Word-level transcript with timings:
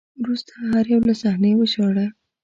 وروسته 0.23 0.51
هر 0.71 0.85
یو 0.93 1.01
له 1.07 1.13
صحنې 1.21 1.51
وشاړه 1.57 2.07